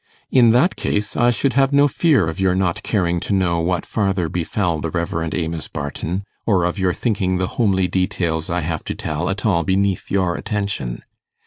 [0.31, 3.85] In that case, I should have no fear of your not caring to know what
[3.85, 5.29] farther befell the Rev.
[5.31, 9.63] Amos Barton, or of your thinking the homely details I have to tell at all
[9.63, 11.03] beneath your attention.